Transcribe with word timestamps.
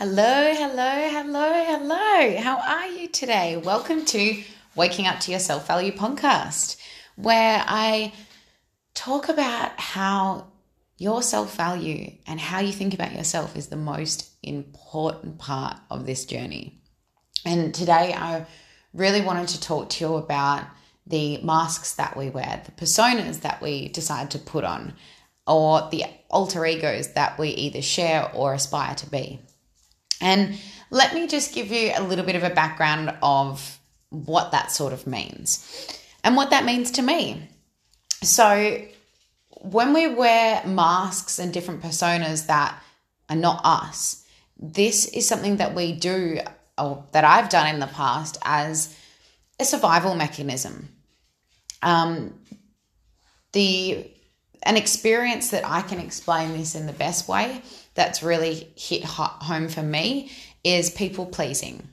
Hello, 0.00 0.52
hello, 0.54 1.08
hello, 1.10 1.64
hello. 1.64 2.36
How 2.40 2.60
are 2.60 2.86
you 2.86 3.08
today? 3.08 3.56
Welcome 3.56 4.04
to 4.04 4.44
Waking 4.76 5.08
Up 5.08 5.18
to 5.18 5.32
Your 5.32 5.40
Self 5.40 5.66
Value 5.66 5.90
podcast, 5.90 6.76
where 7.16 7.64
I 7.66 8.12
talk 8.94 9.28
about 9.28 9.72
how 9.80 10.52
your 10.98 11.20
self 11.20 11.56
value 11.56 12.12
and 12.28 12.38
how 12.38 12.60
you 12.60 12.70
think 12.70 12.94
about 12.94 13.12
yourself 13.12 13.56
is 13.56 13.66
the 13.66 13.76
most 13.76 14.30
important 14.40 15.40
part 15.40 15.78
of 15.90 16.06
this 16.06 16.24
journey. 16.26 16.80
And 17.44 17.74
today 17.74 18.14
I 18.14 18.46
really 18.94 19.20
wanted 19.20 19.48
to 19.48 19.60
talk 19.60 19.88
to 19.88 20.04
you 20.04 20.14
about 20.14 20.64
the 21.08 21.38
masks 21.38 21.94
that 21.94 22.16
we 22.16 22.30
wear, 22.30 22.62
the 22.64 22.70
personas 22.70 23.40
that 23.40 23.60
we 23.60 23.88
decide 23.88 24.30
to 24.30 24.38
put 24.38 24.62
on, 24.62 24.94
or 25.44 25.88
the 25.90 26.04
alter 26.30 26.64
egos 26.64 27.14
that 27.14 27.36
we 27.36 27.48
either 27.48 27.82
share 27.82 28.30
or 28.32 28.54
aspire 28.54 28.94
to 28.94 29.10
be. 29.10 29.40
And 30.20 30.58
let 30.90 31.14
me 31.14 31.26
just 31.26 31.54
give 31.54 31.70
you 31.70 31.92
a 31.94 32.02
little 32.02 32.24
bit 32.24 32.36
of 32.36 32.44
a 32.44 32.50
background 32.50 33.16
of 33.22 33.78
what 34.10 34.52
that 34.52 34.72
sort 34.72 34.92
of 34.92 35.06
means 35.06 35.98
and 36.24 36.36
what 36.36 36.50
that 36.50 36.64
means 36.64 36.90
to 36.92 37.02
me. 37.02 37.48
So, 38.22 38.82
when 39.60 39.92
we 39.92 40.06
wear 40.06 40.64
masks 40.64 41.38
and 41.38 41.52
different 41.52 41.82
personas 41.82 42.46
that 42.46 42.80
are 43.28 43.36
not 43.36 43.60
us, 43.64 44.24
this 44.56 45.06
is 45.06 45.26
something 45.26 45.56
that 45.56 45.74
we 45.74 45.92
do 45.92 46.40
or 46.76 47.04
that 47.12 47.24
I've 47.24 47.48
done 47.48 47.72
in 47.74 47.80
the 47.80 47.86
past 47.86 48.38
as 48.44 48.96
a 49.58 49.64
survival 49.64 50.14
mechanism. 50.14 50.88
Um, 51.82 52.34
the 53.52 54.10
an 54.62 54.76
experience 54.76 55.50
that 55.50 55.64
I 55.66 55.82
can 55.82 55.98
explain 55.98 56.52
this 56.52 56.74
in 56.74 56.86
the 56.86 56.92
best 56.92 57.28
way 57.28 57.62
that's 57.94 58.22
really 58.22 58.68
hit 58.76 59.04
home 59.04 59.68
for 59.68 59.82
me 59.82 60.30
is 60.64 60.90
people 60.90 61.26
pleasing. 61.26 61.88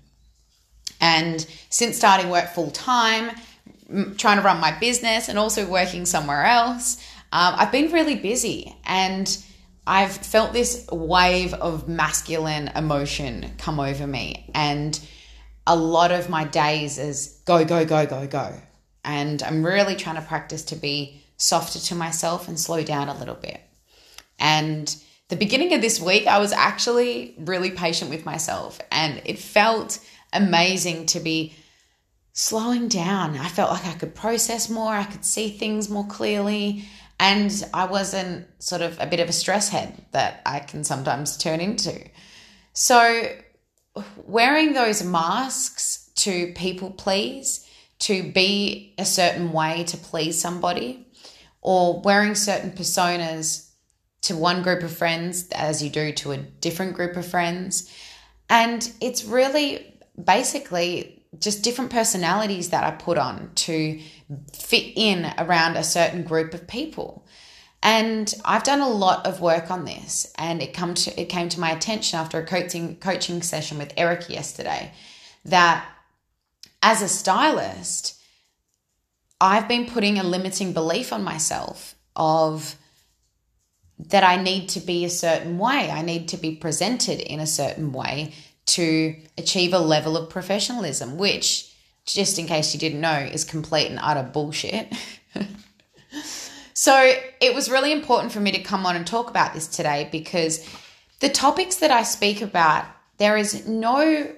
And 1.02 1.46
since 1.70 1.98
starting 1.98 2.30
work 2.30 2.50
full 2.50 2.72
time, 2.72 3.32
trying 4.18 4.38
to 4.38 4.44
run 4.44 4.60
my 4.60 4.78
business, 4.80 5.30
and 5.30 5.38
also 5.38 5.68
working 5.68 6.06
somewhere 6.06 6.46
else, 6.46 6.98
um, 7.32 7.56
I've 7.58 7.72
been 7.72 7.92
really 7.92 8.16
busy 8.16 8.76
and 8.86 9.38
I've 9.88 10.12
felt 10.12 10.54
this 10.54 10.88
wave 10.92 11.54
of 11.54 11.88
masculine 11.88 12.70
emotion 12.76 13.52
come 13.58 13.80
over 13.80 14.08
me. 14.08 14.50
And 14.56 15.00
a 15.68 15.76
lot 15.76 16.12
of 16.12 16.30
my 16.30 16.46
days 16.46 16.98
is 16.98 17.42
go, 17.46 17.64
go, 17.66 17.86
go, 17.86 18.06
go, 18.06 18.26
go. 18.28 18.56
And 19.04 19.44
I'm 19.44 19.66
really 19.66 19.96
trying 19.96 20.16
to 20.16 20.22
practice 20.22 20.64
to 20.66 20.76
be 20.76 21.25
softer 21.38 21.80
to 21.80 21.96
myself 21.96 22.48
and 22.48 22.60
slow 22.60 22.84
down 22.84 23.10
a 23.10 23.18
little 23.18 23.36
bit. 23.36 23.62
And 24.40 24.96
the 25.30 25.36
beginning 25.36 25.74
of 25.74 25.82
this 25.82 26.00
week, 26.00 26.28
I 26.28 26.40
was 26.40 26.52
actually 26.52 27.36
really 27.40 27.72
patient 27.72 28.10
with 28.10 28.26
myself 28.26 28.80
and 28.92 29.22
it 29.26 29.40
felt 29.40 30.00
amazing 30.34 31.08
to 31.08 31.20
be 31.20 31.56
slowing 32.34 32.90
down. 32.90 33.38
I 33.38 33.48
felt 33.48 33.72
like 33.72 33.86
I 33.86 33.94
could 33.94 34.14
process 34.14 34.70
more, 34.70 34.94
I 34.94 35.06
could 35.06 35.26
see 35.26 35.50
things 35.50 35.90
more 35.90 36.06
clearly, 36.06 36.86
and 37.20 37.66
I 37.74 37.86
wasn't 37.86 38.48
sort 38.62 38.82
of 38.82 39.00
a 39.00 39.08
bit 39.08 39.22
of 39.22 39.30
a 39.30 39.34
stress 39.34 39.70
head 39.70 40.06
that 40.12 40.42
I 40.46 40.60
can 40.60 40.84
sometimes 40.84 41.38
turn 41.38 41.62
into. 41.62 41.98
So, 42.74 43.32
wearing 44.26 44.74
those 44.74 45.02
masks 45.02 46.10
to 46.16 46.52
people 46.54 46.92
please, 46.92 47.65
to 48.00 48.32
be 48.32 48.94
a 48.98 49.06
certain 49.06 49.52
way 49.52 49.84
to 49.86 49.98
please 49.98 50.40
somebody, 50.40 51.08
or 51.62 52.02
wearing 52.02 52.36
certain 52.36 52.72
personas 52.72 53.70
to 54.22 54.36
one 54.36 54.64
group 54.64 54.84
of 54.84 54.96
friends 54.96 55.48
as 55.54 55.84
you 55.84 55.90
do 55.90 56.12
to 56.12 56.32
a 56.32 56.38
different 56.38 56.96
group 56.96 57.16
of 57.16 57.26
friends. 57.26 57.92
And 58.50 58.92
it's 59.02 59.24
really 59.24 60.00
basically 60.24 61.26
just 61.40 61.64
different 61.64 61.92
personalities 61.92 62.70
that 62.70 62.84
I 62.84 62.92
put 62.92 63.18
on 63.18 63.52
to 63.56 64.00
fit 64.54 64.94
in 64.96 65.32
around 65.38 65.76
a 65.76 65.84
certain 65.84 66.24
group 66.24 66.54
of 66.54 66.68
people. 66.68 67.26
And 67.84 68.34
I've 68.44 68.64
done 68.64 68.80
a 68.80 68.90
lot 68.90 69.28
of 69.28 69.42
work 69.42 69.70
on 69.70 69.86
this 69.86 70.34
and 70.38 70.62
it 70.62 70.74
come 70.74 70.96
to 70.96 71.22
it 71.22 71.30
came 71.30 71.50
to 71.50 71.60
my 71.60 71.72
attention 71.72 72.20
after 72.20 72.40
a 72.40 72.46
coaching 72.46 72.96
coaching 72.96 73.44
session 73.44 73.78
with 73.78 73.94
Eric 73.96 74.30
yesterday 74.30 74.92
that 75.46 75.88
as 76.86 77.02
a 77.02 77.08
stylist 77.08 78.16
I've 79.42 79.68
been 79.68 79.86
putting 79.86 80.18
a 80.18 80.24
limiting 80.24 80.72
belief 80.72 81.12
on 81.12 81.24
myself 81.24 81.96
of 82.16 82.76
that 84.00 84.24
I 84.24 84.42
need 84.42 84.70
to 84.70 84.80
be 84.80 85.04
a 85.04 85.10
certain 85.10 85.58
way. 85.58 85.90
I 85.92 86.02
need 86.02 86.30
to 86.30 86.38
be 86.38 86.56
presented 86.56 87.20
in 87.20 87.40
a 87.40 87.48
certain 87.48 87.92
way 87.92 88.34
to 88.68 89.16
achieve 89.38 89.74
a 89.74 89.80
level 89.80 90.16
of 90.16 90.30
professionalism, 90.30 91.18
which, 91.18 91.74
just 92.06 92.40
in 92.40 92.48
case 92.48 92.74
you 92.74 92.80
didn't 92.80 93.02
know, 93.02 93.18
is 93.18 93.44
complete 93.44 93.90
and 93.90 94.00
utter 94.02 94.24
bullshit. 94.24 94.94
so 96.74 97.14
it 97.42 97.54
was 97.54 97.70
really 97.70 97.92
important 97.92 98.32
for 98.32 98.40
me 98.40 98.52
to 98.52 98.64
come 98.64 98.86
on 98.86 98.96
and 98.96 99.06
talk 99.06 99.30
about 99.30 99.54
this 99.54 99.68
today 99.68 100.08
because 100.12 100.66
the 101.20 101.30
topics 101.30 101.78
that 101.78 101.92
I 101.92 102.04
speak 102.04 102.42
about, 102.42 102.86
there 103.18 103.38
is 103.38 103.68
no 103.68 104.34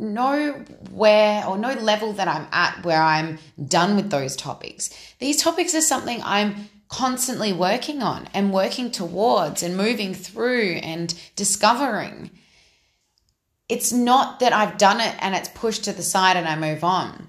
nowhere 0.00 1.44
or 1.46 1.58
no 1.58 1.72
level 1.74 2.12
that 2.14 2.28
I'm 2.28 2.46
at 2.52 2.84
where 2.84 3.02
I'm 3.02 3.38
done 3.64 3.96
with 3.96 4.10
those 4.10 4.34
topics. 4.34 4.90
These 5.18 5.42
topics 5.42 5.74
are 5.74 5.80
something 5.80 6.20
I'm 6.24 6.68
constantly 6.88 7.52
working 7.52 8.02
on 8.02 8.28
and 8.34 8.52
working 8.52 8.90
towards 8.90 9.62
and 9.62 9.76
moving 9.76 10.12
through 10.12 10.80
and 10.82 11.14
discovering. 11.36 12.30
It's 13.68 13.92
not 13.92 14.40
that 14.40 14.52
I've 14.52 14.78
done 14.78 15.00
it 15.00 15.14
and 15.20 15.34
it's 15.34 15.48
pushed 15.48 15.84
to 15.84 15.92
the 15.92 16.02
side 16.02 16.36
and 16.36 16.48
I 16.48 16.56
move 16.56 16.82
on. 16.82 17.28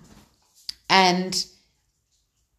And 0.90 1.46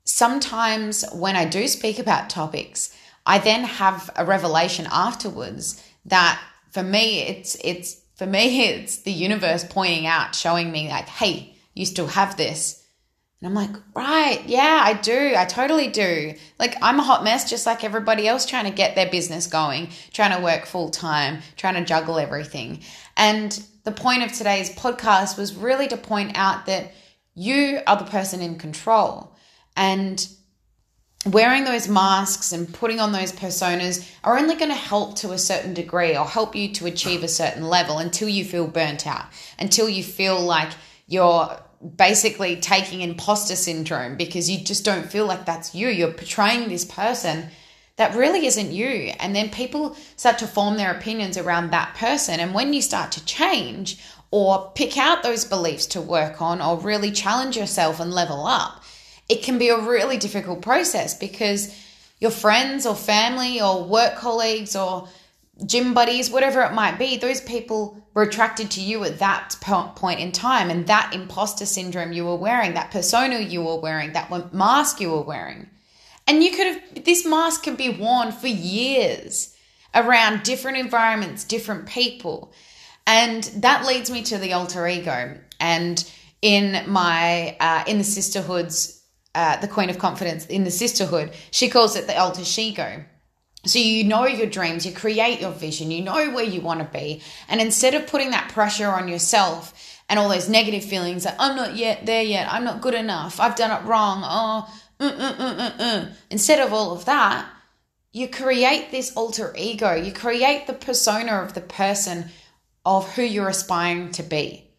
sometimes 0.04 1.04
when 1.12 1.34
I 1.34 1.44
do 1.44 1.66
speak 1.66 1.98
about 1.98 2.30
topics, 2.30 2.96
I 3.26 3.38
then 3.38 3.64
have 3.64 4.10
a 4.16 4.24
revelation 4.24 4.86
afterwards 4.90 5.82
that 6.04 6.40
for 6.70 6.82
me 6.82 7.20
it's 7.20 7.56
it's 7.62 8.01
for 8.14 8.26
me 8.26 8.64
it's 8.64 8.98
the 8.98 9.12
universe 9.12 9.64
pointing 9.68 10.06
out 10.06 10.34
showing 10.34 10.70
me 10.70 10.88
like 10.88 11.08
hey 11.08 11.56
you 11.74 11.86
still 11.86 12.06
have 12.06 12.36
this 12.36 12.82
and 13.42 13.48
I'm 13.48 13.54
like, 13.54 13.82
right, 13.92 14.40
yeah, 14.46 14.82
I 14.84 14.92
do. 14.92 15.34
I 15.36 15.46
totally 15.46 15.88
do. 15.88 16.34
Like, 16.60 16.76
I'm 16.80 17.00
a 17.00 17.02
hot 17.02 17.24
mess 17.24 17.50
just 17.50 17.66
like 17.66 17.82
everybody 17.82 18.28
else 18.28 18.46
trying 18.46 18.66
to 18.66 18.70
get 18.70 18.94
their 18.94 19.10
business 19.10 19.48
going, 19.48 19.88
trying 20.12 20.36
to 20.36 20.44
work 20.44 20.64
full 20.64 20.90
time, 20.90 21.40
trying 21.56 21.74
to 21.74 21.84
juggle 21.84 22.20
everything. 22.20 22.84
And 23.16 23.50
the 23.82 23.90
point 23.90 24.22
of 24.22 24.32
today's 24.32 24.70
podcast 24.70 25.36
was 25.36 25.56
really 25.56 25.88
to 25.88 25.96
point 25.96 26.38
out 26.38 26.66
that 26.66 26.92
you 27.34 27.80
are 27.84 27.96
the 27.96 28.04
person 28.04 28.42
in 28.42 28.58
control. 28.58 29.34
And 29.76 30.24
wearing 31.25 31.65
those 31.65 31.88
masks 31.88 32.53
and 32.53 32.72
putting 32.72 32.99
on 32.99 33.12
those 33.12 33.33
personas 33.33 34.09
are 34.25 34.38
only 34.38 34.56
going 34.56 34.71
to 34.71 34.77
help 34.77 35.16
to 35.16 35.33
a 35.33 35.38
certain 35.38 35.72
degree 35.72 36.16
or 36.16 36.25
help 36.25 36.56
you 36.56 36.72
to 36.75 36.87
achieve 36.87 37.22
a 37.22 37.28
certain 37.28 37.69
level 37.69 37.99
until 37.99 38.28
you 38.28 38.44
feel 38.44 38.66
burnt 38.66 39.06
out, 39.06 39.27
until 39.59 39.88
you 39.88 40.03
feel 40.03 40.41
like 40.41 40.71
you're 41.06 41.56
basically 41.97 42.56
taking 42.56 43.00
imposter 43.00 43.56
syndrome 43.56 44.16
because 44.16 44.50
you 44.50 44.65
just 44.65 44.84
don't 44.84 45.10
feel 45.10 45.27
like 45.27 45.44
that's 45.44 45.75
you. 45.75 45.88
You're 45.88 46.12
portraying 46.12 46.69
this 46.69 46.84
person 46.84 47.49
that 47.97 48.15
really 48.15 48.47
isn't 48.47 48.72
you. 48.72 49.12
And 49.21 49.34
then 49.34 49.50
people 49.50 49.97
start 50.16 50.39
to 50.39 50.47
form 50.47 50.77
their 50.77 50.93
opinions 50.93 51.37
around 51.37 51.71
that 51.71 51.94
person. 51.94 52.41
And 52.41 52.54
when 52.54 52.72
you 52.72 52.83
start 52.83 53.12
to 53.12 53.25
change 53.25 54.03
or 54.31 54.72
pick 54.75 54.97
out 54.97 55.22
those 55.22 55.44
beliefs 55.44 55.87
to 55.87 56.00
work 56.00 56.41
on 56.41 56.60
or 56.62 56.78
really 56.78 57.10
challenge 57.12 57.56
yourself 57.56 58.00
and 58.00 58.12
level 58.12 58.47
up, 58.47 58.81
it 59.28 59.43
can 59.43 59.59
be 59.59 59.69
a 59.69 59.81
really 59.81 60.16
difficult 60.16 60.62
process 60.62 61.16
because 61.16 61.75
your 62.21 62.31
friends 62.31 62.87
or 62.87 62.94
family 62.94 63.60
or 63.60 63.84
work 63.84 64.16
colleagues 64.16 64.77
or 64.77 65.09
gym 65.66 65.94
buddies, 65.94 66.31
whatever 66.31 66.62
it 66.62 66.72
might 66.72 66.99
be, 66.99 67.16
those 67.16 67.41
people 67.41 68.00
were 68.15 68.22
attracted 68.22 68.71
to 68.72 68.80
you 68.80 69.04
at 69.04 69.19
that 69.19 69.57
point 69.97 70.21
in 70.21 70.33
time. 70.33 70.71
And 70.71 70.86
that 70.86 71.13
imposter 71.15 71.66
syndrome 71.66 72.13
you 72.13 72.24
were 72.24 72.36
wearing, 72.36 72.74
that 72.74 72.91
persona 72.91 73.39
you 73.39 73.63
were 73.63 73.80
wearing, 73.80 74.13
that 74.13 74.53
mask 74.53 75.01
you 75.01 75.10
were 75.10 75.22
wearing. 75.22 75.68
And 76.27 76.42
you 76.42 76.53
could 76.53 76.66
have, 76.66 77.04
this 77.04 77.27
mask 77.27 77.65
can 77.65 77.77
be 77.77 77.91
worn 77.91 78.33
for 78.33 78.47
years 78.47 79.57
around 79.95 80.42
different 80.42 80.78
environments, 80.78 81.45
different 81.45 81.86
people. 81.86 82.53
And 83.07 83.42
that 83.57 83.86
leads 83.86 84.10
me 84.10 84.22
to 84.25 84.39
the 84.39 84.53
alter 84.53 84.86
ego. 84.86 85.39
And 85.59 86.09
in 86.41 86.89
my, 86.89 87.57
uh, 87.59 87.84
in 87.86 87.98
the 87.98 88.04
sisterhoods, 88.04 89.02
uh, 89.34 89.56
the 89.60 89.68
Queen 89.68 89.90
of 89.90 89.98
Confidence, 89.98 90.46
in 90.46 90.64
the 90.64 90.70
sisterhood, 90.70 91.32
she 91.50 91.68
calls 91.68 91.96
it 91.96 92.06
the 92.06 92.18
alter 92.18 92.42
ego 92.60 93.04
so 93.64 93.78
you 93.78 94.02
know 94.02 94.26
your 94.26 94.48
dreams, 94.48 94.84
you 94.84 94.92
create 94.92 95.40
your 95.40 95.52
vision, 95.52 95.92
you 95.92 96.02
know 96.02 96.30
where 96.32 96.44
you 96.44 96.60
want 96.60 96.80
to 96.80 96.98
be. 96.98 97.22
And 97.48 97.60
instead 97.60 97.94
of 97.94 98.08
putting 98.08 98.30
that 98.30 98.50
pressure 98.50 98.88
on 98.88 99.06
yourself 99.06 100.00
and 100.08 100.18
all 100.18 100.28
those 100.28 100.48
negative 100.48 100.84
feelings 100.84 101.22
that 101.22 101.36
I'm 101.38 101.54
not 101.54 101.76
yet 101.76 102.04
there 102.04 102.24
yet, 102.24 102.52
I'm 102.52 102.64
not 102.64 102.80
good 102.80 102.94
enough, 102.94 103.38
I've 103.38 103.54
done 103.54 103.70
it 103.70 103.86
wrong, 103.86 104.22
oh, 104.24 104.68
mm, 104.98 105.16
mm, 105.16 105.76
mm, 105.76 106.12
instead 106.28 106.58
of 106.58 106.72
all 106.72 106.92
of 106.92 107.04
that, 107.04 107.48
you 108.12 108.28
create 108.28 108.90
this 108.90 109.16
alter 109.16 109.54
ego. 109.56 109.94
You 109.94 110.12
create 110.12 110.66
the 110.66 110.74
persona 110.74 111.36
of 111.36 111.54
the 111.54 111.62
person 111.62 112.26
of 112.84 113.10
who 113.14 113.22
you're 113.22 113.48
aspiring 113.48 114.10
to 114.12 114.22
be. 114.22 114.72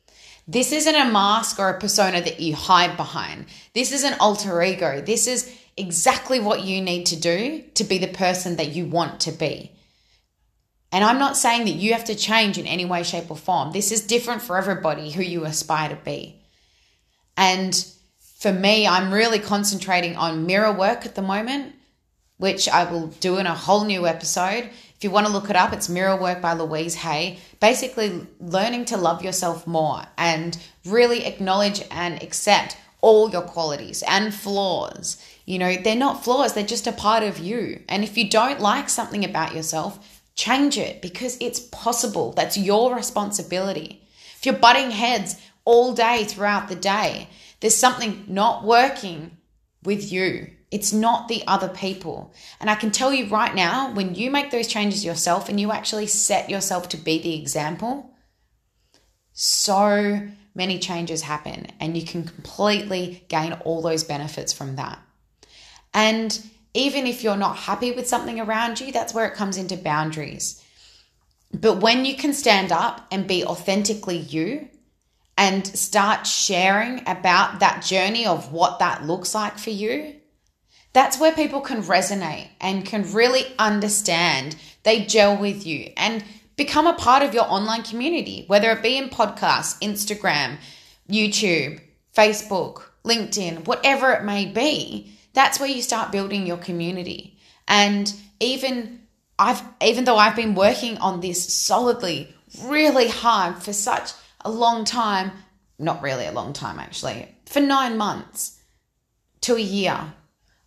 This 0.47 0.71
isn't 0.71 0.95
a 0.95 1.11
mask 1.11 1.59
or 1.59 1.69
a 1.69 1.79
persona 1.79 2.21
that 2.21 2.39
you 2.39 2.55
hide 2.55 2.97
behind. 2.97 3.45
This 3.73 3.91
is 3.91 4.03
an 4.03 4.15
alter 4.19 4.61
ego. 4.61 5.01
This 5.01 5.27
is 5.27 5.53
exactly 5.77 6.39
what 6.39 6.63
you 6.63 6.81
need 6.81 7.05
to 7.07 7.15
do 7.15 7.63
to 7.75 7.83
be 7.83 7.97
the 7.97 8.07
person 8.07 8.57
that 8.57 8.75
you 8.75 8.85
want 8.85 9.21
to 9.21 9.31
be. 9.31 9.71
And 10.91 11.03
I'm 11.03 11.17
not 11.17 11.37
saying 11.37 11.65
that 11.65 11.71
you 11.71 11.93
have 11.93 12.05
to 12.05 12.15
change 12.15 12.57
in 12.57 12.67
any 12.67 12.85
way, 12.85 13.01
shape, 13.01 13.31
or 13.31 13.37
form. 13.37 13.71
This 13.71 13.91
is 13.91 14.05
different 14.05 14.43
for 14.43 14.57
everybody 14.57 15.09
who 15.09 15.23
you 15.23 15.45
aspire 15.45 15.89
to 15.89 15.95
be. 15.95 16.39
And 17.35 17.73
for 18.19 18.53
me, 18.53 18.85
I'm 18.85 19.11
really 19.11 19.39
concentrating 19.39 20.15
on 20.17 20.45
mirror 20.45 20.71
work 20.71 21.05
at 21.05 21.15
the 21.15 21.23
moment, 21.23 21.73
which 22.37 22.69
I 22.69 22.91
will 22.91 23.07
do 23.07 23.37
in 23.37 23.47
a 23.47 23.55
whole 23.55 23.85
new 23.85 24.05
episode. 24.05 24.69
If 25.03 25.09
you 25.09 25.11
want 25.11 25.27
to 25.27 25.33
look 25.33 25.49
it 25.49 25.57
up, 25.57 25.73
it's 25.73 25.89
Mirror 25.89 26.21
Work 26.21 26.41
by 26.41 26.53
Louise 26.53 26.95
Hay. 26.95 27.37
Basically, 27.59 28.25
learning 28.39 28.85
to 28.85 28.95
love 28.95 29.21
yourself 29.21 29.67
more 29.67 30.05
and 30.17 30.57
really 30.85 31.25
acknowledge 31.25 31.83
and 31.91 32.23
accept 32.23 32.77
all 33.01 33.29
your 33.29 33.41
qualities 33.41 34.01
and 34.07 34.33
flaws. 34.33 35.21
You 35.45 35.59
know, 35.59 35.75
they're 35.75 35.97
not 35.97 36.23
flaws, 36.23 36.53
they're 36.53 36.63
just 36.65 36.87
a 36.87 36.93
part 36.93 37.21
of 37.21 37.37
you. 37.37 37.83
And 37.89 38.05
if 38.05 38.17
you 38.17 38.29
don't 38.29 38.61
like 38.61 38.87
something 38.87 39.25
about 39.25 39.53
yourself, 39.53 39.99
Change 40.35 40.79
it 40.79 41.01
because 41.01 41.37
it's 41.39 41.59
possible. 41.59 42.31
That's 42.31 42.57
your 42.57 42.95
responsibility. 42.95 44.01
If 44.35 44.45
you're 44.45 44.55
butting 44.55 44.91
heads 44.91 45.39
all 45.63 45.93
day 45.93 46.23
throughout 46.23 46.69
the 46.69 46.75
day, 46.75 47.29
there's 47.59 47.75
something 47.75 48.25
not 48.27 48.63
working 48.63 49.37
with 49.83 50.11
you. 50.11 50.49
It's 50.73 50.91
not 50.91 51.27
the 51.27 51.43
other 51.45 51.69
people. 51.69 52.33
And 52.59 52.67
I 52.67 52.73
can 52.73 52.89
tell 52.89 53.13
you 53.13 53.27
right 53.27 53.53
now, 53.53 53.93
when 53.93 54.15
you 54.15 54.31
make 54.31 54.49
those 54.49 54.67
changes 54.67 55.05
yourself 55.05 55.47
and 55.47 55.59
you 55.59 55.71
actually 55.71 56.07
set 56.07 56.49
yourself 56.49 56.89
to 56.89 56.97
be 56.97 57.21
the 57.21 57.39
example, 57.39 58.09
so 59.33 60.27
many 60.55 60.79
changes 60.79 61.21
happen 61.21 61.67
and 61.79 61.95
you 61.95 62.03
can 62.03 62.23
completely 62.23 63.23
gain 63.27 63.53
all 63.53 63.83
those 63.83 64.03
benefits 64.03 64.51
from 64.51 64.75
that. 64.77 64.97
And 65.93 66.43
even 66.73 67.05
if 67.05 67.23
you're 67.23 67.37
not 67.37 67.55
happy 67.55 67.91
with 67.91 68.07
something 68.07 68.39
around 68.39 68.81
you, 68.81 68.91
that's 68.91 69.13
where 69.13 69.27
it 69.27 69.35
comes 69.35 69.57
into 69.57 69.77
boundaries. 69.77 70.59
But 71.53 71.81
when 71.81 72.03
you 72.03 72.15
can 72.15 72.33
stand 72.33 72.71
up 72.71 73.05
and 73.11 73.27
be 73.27 73.45
authentically 73.45 74.17
you 74.17 74.69
and 75.37 75.67
start 75.67 76.25
sharing 76.25 77.07
about 77.07 77.59
that 77.59 77.83
journey 77.83 78.25
of 78.25 78.51
what 78.51 78.79
that 78.79 79.05
looks 79.05 79.35
like 79.35 79.59
for 79.59 79.69
you, 79.69 80.15
that's 80.93 81.19
where 81.19 81.33
people 81.33 81.61
can 81.61 81.83
resonate 81.83 82.47
and 82.61 82.85
can 82.85 83.11
really 83.13 83.45
understand. 83.59 84.55
They 84.83 85.05
gel 85.05 85.37
with 85.37 85.65
you 85.65 85.91
and 85.97 86.23
become 86.55 86.87
a 86.87 86.93
part 86.93 87.23
of 87.23 87.33
your 87.33 87.45
online 87.45 87.83
community, 87.83 88.45
whether 88.47 88.71
it 88.71 88.83
be 88.83 88.97
in 88.97 89.09
podcasts, 89.09 89.79
Instagram, 89.81 90.57
YouTube, 91.09 91.81
Facebook, 92.15 92.83
LinkedIn, 93.03 93.65
whatever 93.65 94.11
it 94.11 94.23
may 94.23 94.45
be 94.45 95.13
that's 95.33 95.59
where 95.59 95.69
you 95.69 95.81
start 95.81 96.11
building 96.11 96.47
your 96.47 96.57
community. 96.57 97.37
And 97.67 98.13
even 98.39 99.01
I've 99.37 99.61
even 99.81 100.05
though 100.05 100.17
I've 100.17 100.35
been 100.35 100.55
working 100.55 100.97
on 100.99 101.19
this 101.19 101.53
solidly, 101.53 102.33
really 102.63 103.07
hard 103.07 103.61
for 103.61 103.73
such 103.73 104.11
a 104.41 104.51
long 104.51 104.85
time, 104.85 105.31
not 105.79 106.03
really 106.03 106.27
a 106.27 106.31
long 106.31 106.53
time 106.53 106.79
actually, 106.79 107.27
for 107.45 107.59
9 107.59 107.97
months 107.97 108.59
to 109.41 109.55
a 109.55 109.59
year. 109.59 110.13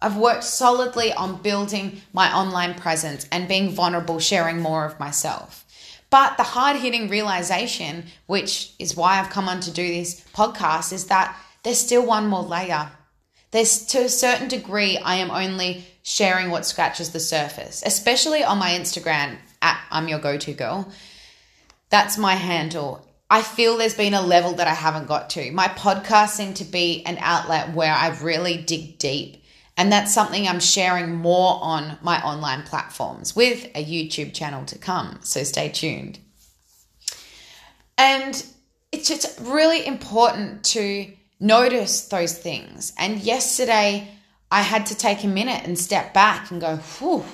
I've 0.00 0.16
worked 0.16 0.44
solidly 0.44 1.12
on 1.12 1.42
building 1.42 2.00
my 2.12 2.34
online 2.34 2.74
presence 2.74 3.26
and 3.32 3.48
being 3.48 3.70
vulnerable, 3.70 4.18
sharing 4.18 4.60
more 4.60 4.84
of 4.84 5.00
myself. 5.00 5.64
But 6.10 6.36
the 6.36 6.42
hard 6.42 6.76
hitting 6.76 7.08
realization, 7.08 8.04
which 8.26 8.72
is 8.78 8.96
why 8.96 9.18
I've 9.18 9.30
come 9.30 9.48
on 9.48 9.60
to 9.60 9.70
do 9.70 9.86
this 9.86 10.24
podcast, 10.32 10.92
is 10.92 11.06
that 11.06 11.36
there's 11.62 11.80
still 11.80 12.06
one 12.06 12.28
more 12.28 12.42
layer 12.42 12.90
there's 13.56 13.86
to 13.86 14.04
a 14.04 14.08
certain 14.08 14.48
degree, 14.48 14.98
I 14.98 15.16
am 15.16 15.30
only 15.30 15.86
sharing 16.02 16.50
what 16.50 16.66
scratches 16.66 17.10
the 17.10 17.20
surface, 17.20 17.82
especially 17.86 18.44
on 18.44 18.58
my 18.58 18.70
Instagram 18.72 19.38
at 19.62 19.80
I'm 19.90 20.08
your 20.08 20.18
go 20.18 20.36
to 20.36 20.52
girl. 20.52 20.92
That's 21.88 22.18
my 22.18 22.34
handle. 22.34 23.06
I 23.30 23.42
feel 23.42 23.76
there's 23.76 23.94
been 23.94 24.14
a 24.14 24.20
level 24.20 24.52
that 24.54 24.68
I 24.68 24.74
haven't 24.74 25.08
got 25.08 25.30
to. 25.30 25.50
My 25.52 25.68
podcast 25.68 26.30
seemed 26.30 26.56
to 26.56 26.64
be 26.64 27.04
an 27.06 27.16
outlet 27.20 27.72
where 27.72 27.94
I 27.94 28.08
really 28.20 28.58
dig 28.58 28.98
deep. 28.98 29.42
And 29.76 29.92
that's 29.92 30.14
something 30.14 30.48
I'm 30.48 30.60
sharing 30.60 31.14
more 31.14 31.58
on 31.60 31.98
my 32.02 32.22
online 32.22 32.62
platforms 32.62 33.36
with 33.36 33.66
a 33.74 33.84
YouTube 33.84 34.32
channel 34.32 34.64
to 34.66 34.78
come. 34.78 35.18
So 35.22 35.42
stay 35.42 35.68
tuned. 35.68 36.18
And 37.98 38.44
it's 38.90 39.08
just 39.08 39.38
really 39.40 39.86
important 39.86 40.64
to 40.64 41.12
notice 41.38 42.08
those 42.08 42.36
things. 42.36 42.94
And 42.98 43.20
yesterday, 43.20 44.08
I 44.50 44.62
had 44.62 44.86
to 44.86 44.94
take 44.96 45.24
a 45.24 45.28
minute 45.28 45.62
and 45.64 45.78
step 45.78 46.14
back 46.14 46.50
and 46.50 46.60
go, 46.60 46.76
whew, 46.76 47.24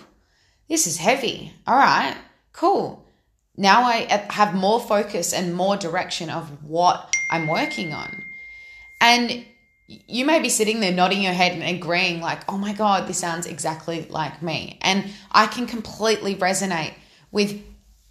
this 0.69 0.87
is 0.87 0.97
heavy. 0.97 1.53
All 1.67 1.77
right, 1.77 2.17
cool. 2.53 3.07
Now 3.57 3.83
I 3.83 4.27
have 4.31 4.55
more 4.55 4.81
focus 4.81 5.33
and 5.33 5.55
more 5.55 5.77
direction 5.77 6.31
of 6.31 6.65
what 6.65 7.15
I'm 7.31 7.47
working 7.47 7.93
on. 7.93 8.11
And 9.01 9.45
you 9.87 10.25
may 10.25 10.41
be 10.41 10.49
sitting 10.49 10.81
there 10.81 10.93
nodding 10.93 11.23
your 11.23 11.33
head 11.33 11.53
and 11.53 11.63
agreeing, 11.63 12.21
like, 12.21 12.51
oh 12.51 12.59
my 12.59 12.73
God, 12.73 13.07
this 13.07 13.19
sounds 13.19 13.47
exactly 13.47 14.07
like 14.09 14.43
me. 14.43 14.79
And 14.81 15.11
I 15.31 15.47
can 15.47 15.67
completely 15.67 16.35
resonate 16.35 16.95
with 17.31 17.61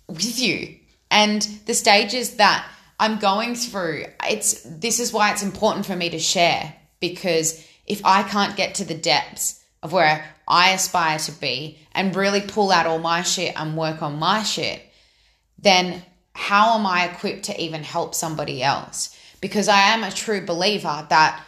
with 0.08 0.40
you 0.40 0.78
and 1.12 1.42
the 1.66 1.74
stages 1.74 2.38
that 2.38 2.66
I'm 2.98 3.20
going 3.20 3.56
through, 3.56 4.06
it's 4.28 4.62
this 4.64 5.00
is 5.00 5.12
why 5.12 5.32
it's 5.32 5.44
important 5.44 5.86
for 5.86 5.96
me 5.96 6.10
to 6.12 6.20
share 6.20 6.74
because 7.00 7.68
if 7.86 8.02
I 8.06 8.24
can't 8.24 8.56
get 8.56 8.76
to 8.76 8.86
the 8.86 8.96
depths 8.96 9.62
of 9.84 9.92
where 9.92 10.24
I 10.48 10.72
aspire 10.72 11.20
to 11.20 11.32
be 11.34 11.80
and 11.92 12.16
really 12.16 12.42
pull 12.42 12.72
out 12.72 12.86
all 12.86 13.00
my 13.00 13.24
shit 13.24 13.60
and 13.60 13.76
work 13.76 14.02
on 14.02 14.20
my 14.20 14.44
shit, 14.44 14.82
then 15.60 16.02
how 16.34 16.80
am 16.80 16.86
I 16.86 17.10
equipped 17.10 17.46
to 17.46 17.62
even 17.62 17.84
help 17.84 18.16
somebody 18.16 18.64
else? 18.64 19.18
Because 19.42 19.68
I 19.68 19.94
am 19.94 20.04
a 20.04 20.12
true 20.12 20.46
believer 20.46 21.06
that 21.10 21.44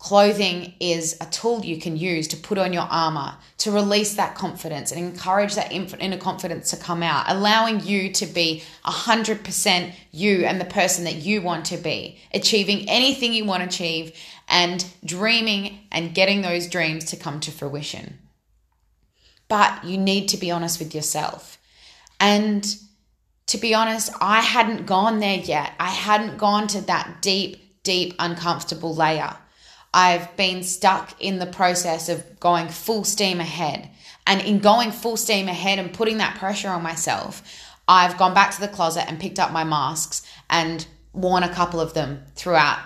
Clothing 0.00 0.72
is 0.80 1.14
a 1.20 1.26
tool 1.26 1.62
you 1.62 1.78
can 1.78 1.94
use 1.94 2.26
to 2.28 2.36
put 2.38 2.56
on 2.56 2.72
your 2.72 2.88
armor, 2.88 3.36
to 3.58 3.70
release 3.70 4.14
that 4.14 4.34
confidence 4.34 4.90
and 4.90 4.98
encourage 4.98 5.54
that 5.56 5.70
inner 5.70 6.16
confidence 6.16 6.70
to 6.70 6.78
come 6.78 7.02
out, 7.02 7.26
allowing 7.28 7.80
you 7.80 8.10
to 8.14 8.24
be 8.24 8.62
100% 8.86 9.92
you 10.10 10.46
and 10.46 10.58
the 10.58 10.64
person 10.64 11.04
that 11.04 11.16
you 11.16 11.42
want 11.42 11.66
to 11.66 11.76
be, 11.76 12.18
achieving 12.32 12.88
anything 12.88 13.34
you 13.34 13.44
want 13.44 13.62
to 13.62 13.68
achieve, 13.68 14.18
and 14.48 14.86
dreaming 15.04 15.80
and 15.92 16.14
getting 16.14 16.40
those 16.40 16.66
dreams 16.66 17.04
to 17.04 17.16
come 17.16 17.38
to 17.40 17.50
fruition. 17.50 18.18
But 19.48 19.84
you 19.84 19.98
need 19.98 20.28
to 20.28 20.38
be 20.38 20.50
honest 20.50 20.78
with 20.78 20.94
yourself. 20.94 21.58
And 22.18 22.66
to 23.48 23.58
be 23.58 23.74
honest, 23.74 24.10
I 24.18 24.40
hadn't 24.40 24.86
gone 24.86 25.18
there 25.18 25.40
yet. 25.40 25.74
I 25.78 25.90
hadn't 25.90 26.38
gone 26.38 26.68
to 26.68 26.80
that 26.86 27.20
deep, 27.20 27.82
deep, 27.82 28.14
uncomfortable 28.18 28.94
layer. 28.94 29.36
I've 29.92 30.36
been 30.36 30.62
stuck 30.62 31.20
in 31.20 31.38
the 31.38 31.46
process 31.46 32.08
of 32.08 32.38
going 32.38 32.68
full 32.68 33.04
steam 33.04 33.40
ahead. 33.40 33.90
And 34.26 34.40
in 34.40 34.60
going 34.60 34.92
full 34.92 35.16
steam 35.16 35.48
ahead 35.48 35.78
and 35.78 35.92
putting 35.92 36.18
that 36.18 36.38
pressure 36.38 36.68
on 36.68 36.82
myself, 36.82 37.42
I've 37.88 38.16
gone 38.16 38.34
back 38.34 38.54
to 38.54 38.60
the 38.60 38.68
closet 38.68 39.08
and 39.08 39.18
picked 39.18 39.40
up 39.40 39.50
my 39.50 39.64
masks 39.64 40.22
and 40.48 40.86
worn 41.12 41.42
a 41.42 41.52
couple 41.52 41.80
of 41.80 41.94
them 41.94 42.22
throughout 42.36 42.78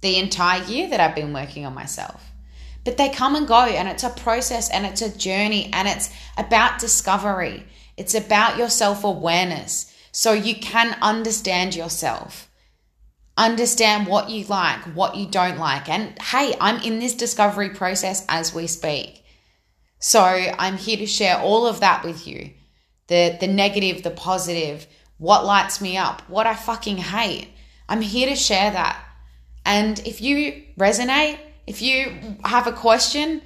the 0.00 0.16
entire 0.16 0.62
year 0.64 0.88
that 0.88 1.00
I've 1.00 1.14
been 1.14 1.34
working 1.34 1.66
on 1.66 1.74
myself. 1.74 2.22
But 2.84 2.96
they 2.96 3.10
come 3.10 3.34
and 3.34 3.48
go, 3.48 3.62
and 3.62 3.88
it's 3.88 4.04
a 4.04 4.10
process 4.10 4.70
and 4.70 4.86
it's 4.86 5.02
a 5.02 5.18
journey 5.18 5.68
and 5.72 5.88
it's 5.88 6.10
about 6.38 6.78
discovery. 6.78 7.64
It's 7.96 8.14
about 8.14 8.56
your 8.56 8.70
self 8.70 9.04
awareness 9.04 9.92
so 10.12 10.32
you 10.32 10.54
can 10.54 10.96
understand 11.02 11.74
yourself 11.74 12.45
understand 13.36 14.06
what 14.06 14.30
you 14.30 14.44
like, 14.46 14.80
what 14.94 15.16
you 15.16 15.26
don't 15.26 15.58
like. 15.58 15.88
And 15.88 16.20
hey, 16.20 16.54
I'm 16.60 16.80
in 16.82 16.98
this 16.98 17.14
discovery 17.14 17.70
process 17.70 18.24
as 18.28 18.54
we 18.54 18.66
speak. 18.66 19.24
So 19.98 20.22
I'm 20.22 20.76
here 20.76 20.96
to 20.98 21.06
share 21.06 21.38
all 21.38 21.66
of 21.66 21.80
that 21.80 22.04
with 22.04 22.26
you 22.26 22.50
the, 23.08 23.36
the 23.38 23.46
negative, 23.46 24.02
the 24.02 24.10
positive, 24.10 24.86
what 25.18 25.44
lights 25.44 25.80
me 25.80 25.96
up, 25.96 26.22
what 26.28 26.46
I 26.46 26.54
fucking 26.54 26.98
hate. 26.98 27.48
I'm 27.88 28.02
here 28.02 28.28
to 28.28 28.36
share 28.36 28.70
that. 28.72 29.00
And 29.64 29.98
if 30.00 30.20
you 30.20 30.64
resonate, 30.78 31.38
if 31.66 31.82
you 31.82 32.36
have 32.44 32.66
a 32.66 32.72
question, 32.72 33.42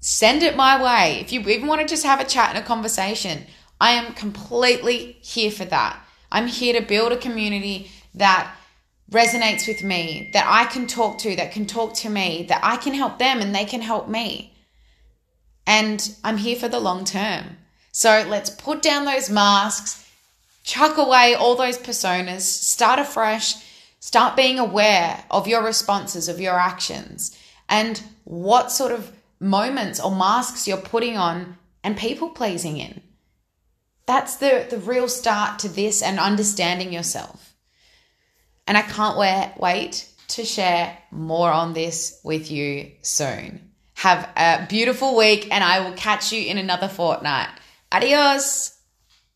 send 0.00 0.42
it 0.42 0.56
my 0.56 0.82
way. 0.82 1.20
If 1.20 1.32
you 1.32 1.40
even 1.40 1.66
want 1.66 1.80
to 1.80 1.86
just 1.86 2.04
have 2.04 2.20
a 2.20 2.24
chat 2.24 2.50
and 2.50 2.58
a 2.58 2.66
conversation, 2.66 3.46
I 3.80 3.92
am 3.92 4.14
completely 4.14 5.18
here 5.20 5.50
for 5.50 5.64
that. 5.66 5.98
I'm 6.32 6.46
here 6.46 6.78
to 6.78 6.86
build 6.86 7.12
a 7.12 7.16
community 7.16 7.90
that 8.14 8.54
resonates 9.14 9.66
with 9.66 9.82
me, 9.82 10.30
that 10.32 10.44
I 10.46 10.66
can 10.66 10.86
talk 10.86 11.18
to, 11.18 11.34
that 11.36 11.52
can 11.52 11.66
talk 11.66 11.94
to 11.94 12.10
me, 12.10 12.44
that 12.48 12.60
I 12.62 12.76
can 12.76 12.92
help 12.92 13.18
them 13.18 13.40
and 13.40 13.54
they 13.54 13.64
can 13.64 13.80
help 13.80 14.08
me. 14.08 14.52
And 15.66 16.14
I'm 16.22 16.36
here 16.36 16.56
for 16.56 16.68
the 16.68 16.80
long 16.80 17.04
term. 17.04 17.56
So 17.92 18.26
let's 18.28 18.50
put 18.50 18.82
down 18.82 19.04
those 19.04 19.30
masks, 19.30 20.10
chuck 20.64 20.98
away 20.98 21.34
all 21.34 21.54
those 21.54 21.78
personas, 21.78 22.40
start 22.40 22.98
afresh, 22.98 23.54
start 24.00 24.36
being 24.36 24.58
aware 24.58 25.24
of 25.30 25.46
your 25.46 25.64
responses, 25.64 26.28
of 26.28 26.40
your 26.40 26.58
actions, 26.58 27.38
and 27.68 28.02
what 28.24 28.72
sort 28.72 28.92
of 28.92 29.12
moments 29.40 30.00
or 30.00 30.14
masks 30.14 30.66
you're 30.66 30.76
putting 30.76 31.16
on 31.16 31.56
and 31.82 31.96
people 31.96 32.30
pleasing 32.30 32.78
in. 32.78 33.00
That's 34.06 34.36
the, 34.36 34.66
the 34.68 34.78
real 34.78 35.08
start 35.08 35.58
to 35.60 35.68
this 35.68 36.02
and 36.02 36.18
understanding 36.18 36.92
yourself. 36.92 37.53
And 38.66 38.78
I 38.78 38.82
can't 38.82 39.18
wait, 39.18 40.08
to 40.28 40.44
share 40.44 40.96
more 41.10 41.50
on 41.50 41.74
this 41.74 42.20
with 42.24 42.50
you 42.50 42.92
soon. 43.02 43.70
Have 43.94 44.28
a 44.36 44.66
beautiful 44.68 45.16
week, 45.16 45.48
and 45.52 45.62
I 45.62 45.80
will 45.80 45.96
catch 45.96 46.32
you 46.32 46.44
in 46.44 46.58
another 46.58 46.88
fortnight. 46.88 47.48
Adios. 47.92 48.73